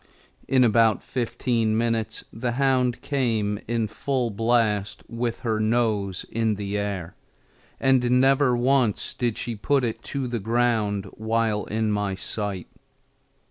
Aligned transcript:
In 0.47 0.63
about 0.63 1.03
fifteen 1.03 1.77
minutes 1.77 2.23
the 2.33 2.53
hound 2.53 3.03
came 3.03 3.59
in 3.67 3.87
full 3.87 4.31
blast 4.31 5.03
with 5.07 5.41
her 5.41 5.59
nose 5.59 6.25
in 6.31 6.55
the 6.55 6.75
air, 6.75 7.13
and 7.79 8.09
never 8.19 8.57
once 8.57 9.13
did 9.13 9.37
she 9.37 9.55
put 9.55 9.83
it 9.83 10.01
to 10.05 10.25
the 10.25 10.39
ground 10.39 11.05
while 11.13 11.65
in 11.65 11.91
my 11.91 12.15
sight. 12.15 12.67